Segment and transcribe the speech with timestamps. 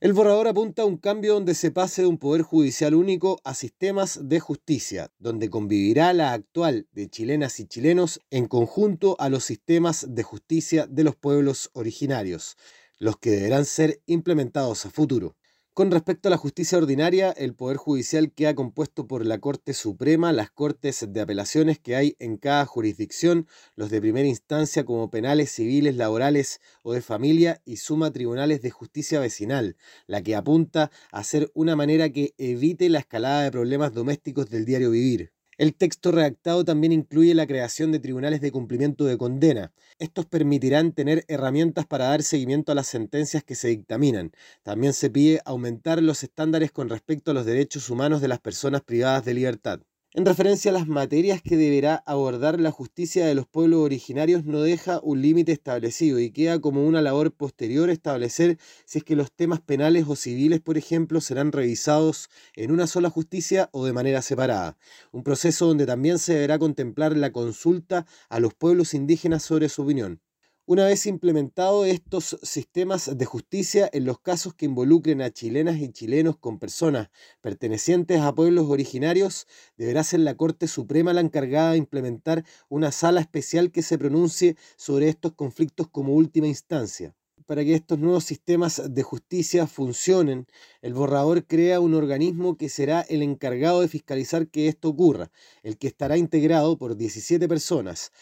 [0.00, 3.54] El borrador apunta a un cambio donde se pase de un poder judicial único a
[3.54, 9.44] sistemas de justicia, donde convivirá la actual de chilenas y chilenos en conjunto a los
[9.44, 12.56] sistemas de justicia de los pueblos originarios,
[12.98, 15.36] los que deberán ser implementados a futuro.
[15.74, 20.32] Con respecto a la justicia ordinaria, el Poder Judicial queda compuesto por la Corte Suprema,
[20.32, 25.50] las Cortes de Apelaciones que hay en cada jurisdicción, los de primera instancia como penales,
[25.50, 29.76] civiles, laborales o de familia y suma tribunales de justicia vecinal,
[30.06, 34.66] la que apunta a ser una manera que evite la escalada de problemas domésticos del
[34.66, 35.33] diario vivir.
[35.58, 39.72] El texto redactado también incluye la creación de tribunales de cumplimiento de condena.
[39.98, 44.32] Estos permitirán tener herramientas para dar seguimiento a las sentencias que se dictaminan.
[44.62, 48.82] También se pide aumentar los estándares con respecto a los derechos humanos de las personas
[48.82, 49.80] privadas de libertad.
[50.16, 54.60] En referencia a las materias que deberá abordar la justicia de los pueblos originarios, no
[54.60, 59.32] deja un límite establecido y queda como una labor posterior establecer si es que los
[59.32, 64.22] temas penales o civiles, por ejemplo, serán revisados en una sola justicia o de manera
[64.22, 64.78] separada.
[65.10, 69.82] Un proceso donde también se deberá contemplar la consulta a los pueblos indígenas sobre su
[69.82, 70.20] opinión.
[70.66, 75.90] Una vez implementados estos sistemas de justicia en los casos que involucren a chilenas y
[75.90, 77.10] chilenos con personas
[77.42, 83.20] pertenecientes a pueblos originarios, deberá ser la Corte Suprema la encargada de implementar una sala
[83.20, 87.14] especial que se pronuncie sobre estos conflictos como última instancia.
[87.44, 90.46] Para que estos nuevos sistemas de justicia funcionen,
[90.80, 95.30] el borrador crea un organismo que será el encargado de fiscalizar que esto ocurra,
[95.62, 98.12] el que estará integrado por 17 personas,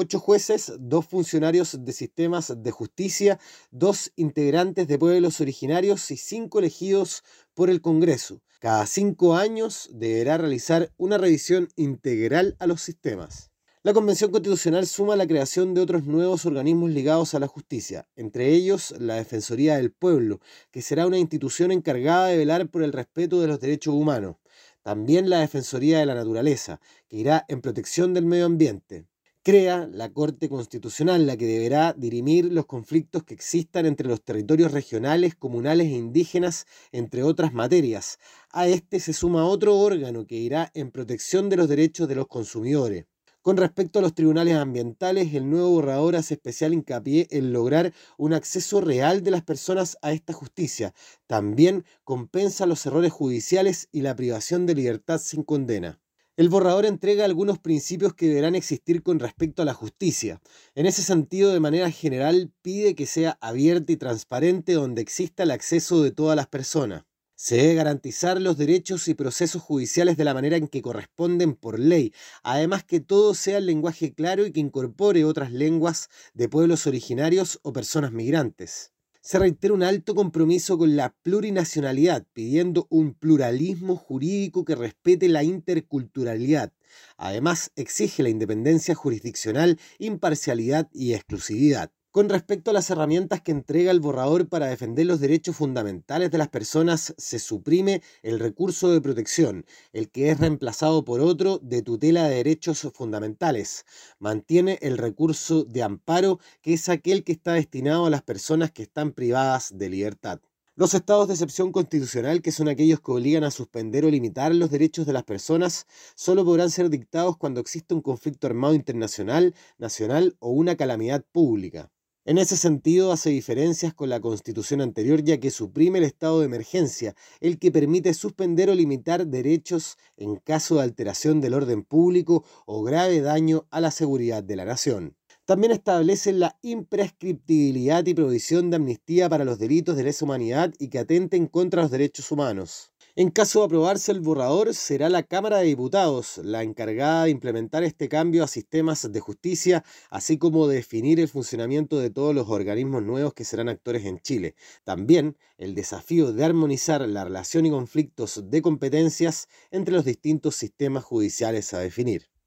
[0.00, 3.40] ocho jueces, dos funcionarios de sistemas de justicia,
[3.72, 8.40] dos integrantes de pueblos originarios y cinco elegidos por el Congreso.
[8.60, 13.50] Cada cinco años deberá realizar una revisión integral a los sistemas.
[13.82, 18.50] La Convención Constitucional suma la creación de otros nuevos organismos ligados a la justicia, entre
[18.50, 20.38] ellos la Defensoría del Pueblo,
[20.70, 24.36] que será una institución encargada de velar por el respeto de los derechos humanos.
[24.82, 29.08] También la Defensoría de la Naturaleza, que irá en protección del medio ambiente
[29.48, 34.72] crea la Corte Constitucional, la que deberá dirimir los conflictos que existan entre los territorios
[34.72, 38.18] regionales, comunales e indígenas, entre otras materias.
[38.52, 42.26] A este se suma otro órgano que irá en protección de los derechos de los
[42.26, 43.06] consumidores.
[43.40, 48.34] Con respecto a los tribunales ambientales, el nuevo borrador hace especial hincapié en lograr un
[48.34, 50.92] acceso real de las personas a esta justicia.
[51.26, 55.98] También compensa los errores judiciales y la privación de libertad sin condena.
[56.38, 60.40] El borrador entrega algunos principios que deberán existir con respecto a la justicia.
[60.76, 65.50] En ese sentido, de manera general, pide que sea abierta y transparente donde exista el
[65.50, 67.02] acceso de todas las personas.
[67.34, 71.80] Se debe garantizar los derechos y procesos judiciales de la manera en que corresponden por
[71.80, 72.12] ley,
[72.44, 77.58] además que todo sea en lenguaje claro y que incorpore otras lenguas de pueblos originarios
[77.64, 78.92] o personas migrantes
[79.28, 85.42] se reitera un alto compromiso con la plurinacionalidad, pidiendo un pluralismo jurídico que respete la
[85.42, 86.72] interculturalidad.
[87.18, 91.92] Además, exige la independencia jurisdiccional, imparcialidad y exclusividad.
[92.10, 96.38] Con respecto a las herramientas que entrega el borrador para defender los derechos fundamentales de
[96.38, 101.82] las personas, se suprime el recurso de protección, el que es reemplazado por otro de
[101.82, 103.84] tutela de derechos fundamentales.
[104.18, 108.84] Mantiene el recurso de amparo, que es aquel que está destinado a las personas que
[108.84, 110.40] están privadas de libertad.
[110.76, 114.70] Los estados de excepción constitucional, que son aquellos que obligan a suspender o limitar los
[114.70, 120.36] derechos de las personas, solo podrán ser dictados cuando exista un conflicto armado internacional, nacional
[120.38, 121.90] o una calamidad pública.
[122.28, 126.44] En ese sentido, hace diferencias con la constitución anterior ya que suprime el estado de
[126.44, 132.44] emergencia, el que permite suspender o limitar derechos en caso de alteración del orden público
[132.66, 135.16] o grave daño a la seguridad de la nación.
[135.46, 140.88] También establece la imprescriptibilidad y provisión de amnistía para los delitos de lesa humanidad y
[140.88, 142.92] que atenten contra los derechos humanos.
[143.18, 147.82] En caso de aprobarse el borrador, será la Cámara de Diputados la encargada de implementar
[147.82, 153.02] este cambio a sistemas de justicia, así como definir el funcionamiento de todos los organismos
[153.02, 154.54] nuevos que serán actores en Chile.
[154.84, 161.02] También el desafío de armonizar la relación y conflictos de competencias entre los distintos sistemas
[161.02, 162.37] judiciales a definir.